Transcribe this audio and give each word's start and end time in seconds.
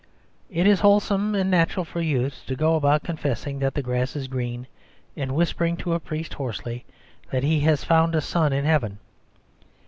It 0.49 0.65
is 0.65 0.79
wholesome 0.79 1.35
and 1.35 1.51
natural 1.51 1.85
for 1.85 2.01
youth 2.01 2.41
to 2.47 2.55
go 2.55 2.73
about 2.75 3.03
confessing 3.03 3.59
that 3.59 3.75
the 3.75 3.83
grass 3.83 4.15
is 4.15 4.27
green, 4.27 4.65
and 5.15 5.35
whispering 5.35 5.77
to 5.77 5.93
a 5.93 5.99
priest 5.99 6.33
hoarsely 6.33 6.85
that 7.29 7.43
it 7.43 7.59
has 7.59 7.83
found 7.83 8.15
a 8.15 8.21
sun 8.21 8.51
in 8.51 8.65
heaven. 8.65 8.97